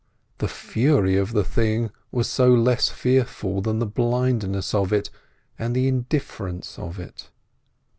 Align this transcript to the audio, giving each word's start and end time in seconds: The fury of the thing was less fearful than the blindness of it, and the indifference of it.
The 0.39 0.47
fury 0.47 1.15
of 1.15 1.31
the 1.31 1.43
thing 1.43 1.91
was 2.11 2.39
less 2.39 2.89
fearful 2.89 3.61
than 3.61 3.77
the 3.77 3.85
blindness 3.85 4.73
of 4.73 4.91
it, 4.91 5.11
and 5.59 5.75
the 5.75 5.87
indifference 5.87 6.79
of 6.79 6.97
it. 6.99 7.29